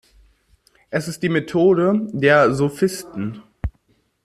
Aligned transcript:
Es 0.89 1.07
ist 1.07 1.21
die 1.21 1.29
Methode 1.29 2.07
der 2.11 2.55
Sophisten. 2.55 3.43